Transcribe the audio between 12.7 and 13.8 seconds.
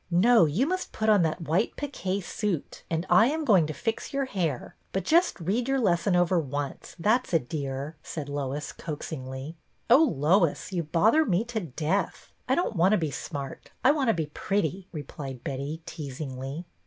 want to be smart,